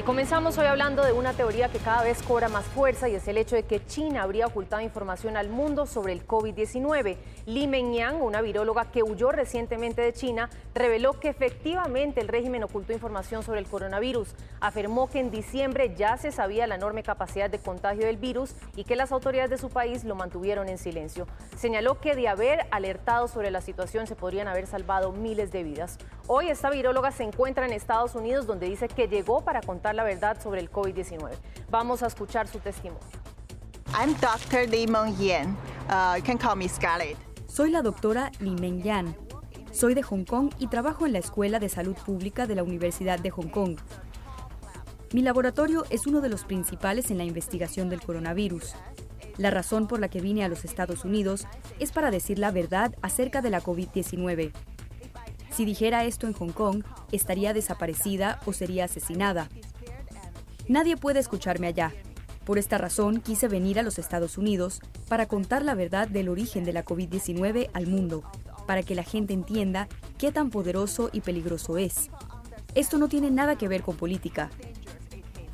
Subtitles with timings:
[0.00, 3.28] Y comenzamos hoy hablando de una teoría que cada vez cobra más fuerza y es
[3.28, 7.18] el hecho de que China habría ocultado información al mundo sobre el COVID-19.
[7.44, 12.94] Li Mengyang, una viróloga que huyó recientemente de China, reveló que efectivamente el régimen ocultó
[12.94, 14.34] información sobre el coronavirus.
[14.62, 18.84] Afirmó que en diciembre ya se sabía la enorme capacidad de contagio del virus y
[18.84, 21.26] que las autoridades de su país lo mantuvieron en silencio.
[21.58, 25.98] Señaló que de haber alertado sobre la situación se podrían haber salvado miles de vidas.
[26.26, 30.04] Hoy esta viróloga se encuentra en Estados Unidos donde dice que llegó para contar la
[30.04, 31.30] verdad sobre el COVID-19.
[31.70, 33.04] Vamos a escuchar su testimonio.
[33.92, 34.68] I'm Dr.
[34.68, 35.56] Li Mengyan.
[35.88, 37.16] Uh, you can call me Scarlett.
[37.48, 39.16] Soy la doctora Li Mengyan.
[39.72, 43.18] Soy de Hong Kong y trabajo en la Escuela de Salud Pública de la Universidad
[43.18, 43.76] de Hong Kong.
[45.12, 48.74] Mi laboratorio es uno de los principales en la investigación del coronavirus.
[49.38, 51.46] La razón por la que vine a los Estados Unidos
[51.80, 54.52] es para decir la verdad acerca de la COVID-19.
[55.50, 59.48] Si dijera esto en Hong Kong, estaría desaparecida o sería asesinada.
[60.70, 61.92] Nadie puede escucharme allá.
[62.44, 66.62] Por esta razón quise venir a los Estados Unidos para contar la verdad del origen
[66.62, 68.22] de la COVID-19 al mundo,
[68.68, 72.08] para que la gente entienda qué tan poderoso y peligroso es.
[72.76, 74.48] Esto no tiene nada que ver con política.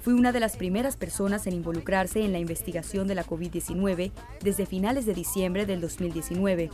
[0.03, 4.67] Fui una de las primeras personas en involucrarse en la investigación de la COVID-19 desde
[4.67, 6.69] finales de diciembre del 2019.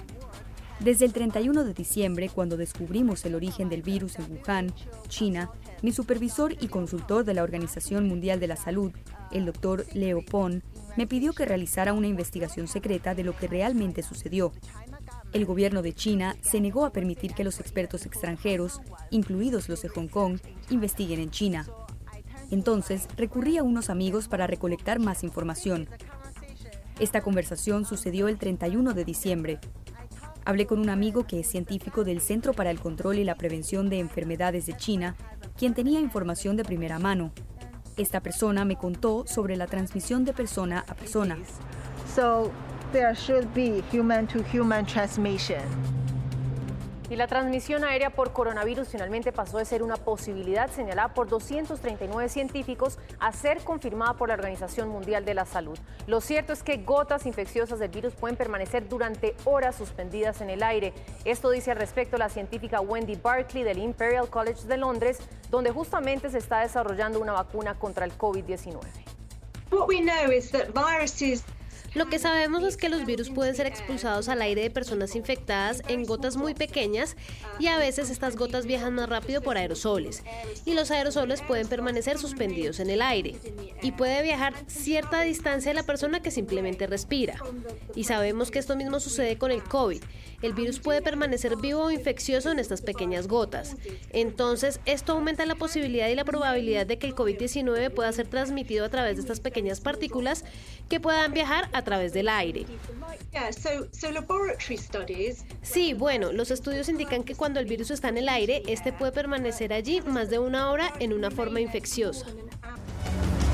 [0.85, 4.75] Desde el 31 de diciembre, cuando descubrimos el origen del virus en Wuhan,
[5.07, 8.91] China, mi supervisor y consultor de la Organización Mundial de la Salud,
[9.31, 10.65] el doctor Leo Pon,
[10.97, 14.51] me pidió que realizara una investigación secreta de lo que realmente sucedió.
[15.33, 19.89] El gobierno de China se negó a permitir que los expertos extranjeros, incluidos los de
[19.89, 21.65] Hong Kong, investiguen en China.
[22.51, 25.89] Entonces recurrí a unos amigos para recolectar más información.
[26.99, 29.61] Esta conversación sucedió el 31 de diciembre.
[30.45, 33.89] Hablé con un amigo que es científico del Centro para el Control y la Prevención
[33.89, 35.17] de Enfermedades de China
[35.57, 37.33] quien tenía información de primera mano.
[37.97, 41.39] Esta persona me contó sobre la transmisión de persona a persona.
[42.15, 42.51] So
[42.93, 46.02] there should be human to human transmission.
[47.11, 52.29] Y la transmisión aérea por coronavirus finalmente pasó de ser una posibilidad señalada por 239
[52.29, 55.79] científicos a ser confirmada por la Organización Mundial de la Salud.
[56.07, 60.63] Lo cierto es que gotas infecciosas del virus pueden permanecer durante horas suspendidas en el
[60.63, 60.95] aire.
[61.25, 65.19] Esto dice al respecto la científica Wendy Barkley del Imperial College de Londres,
[65.51, 68.79] donde justamente se está desarrollando una vacuna contra el COVID-19.
[71.95, 75.83] Lo que sabemos es que los virus pueden ser expulsados al aire de personas infectadas
[75.89, 77.17] en gotas muy pequeñas
[77.59, 80.23] y a veces estas gotas viajan más rápido por aerosoles
[80.65, 83.37] y los aerosoles pueden permanecer suspendidos en el aire
[83.83, 87.37] y puede viajar cierta distancia de la persona que simplemente respira.
[87.95, 90.03] Y sabemos que esto mismo sucede con el COVID.
[90.41, 93.77] El virus puede permanecer vivo o infeccioso en estas pequeñas gotas.
[94.11, 98.85] Entonces, esto aumenta la posibilidad y la probabilidad de que el COVID-19 pueda ser transmitido
[98.85, 100.45] a través de estas pequeñas partículas
[100.89, 102.65] que puedan viajar a través del aire.
[105.63, 109.13] Sí, bueno, los estudios indican que cuando el virus está en el aire, este puede
[109.13, 112.27] permanecer allí más de una hora en una forma infecciosa.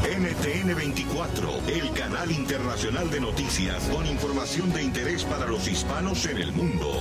[0.03, 6.39] NTN 24, el canal internacional de noticias con información de interés para los hispanos en
[6.39, 6.93] el mundo.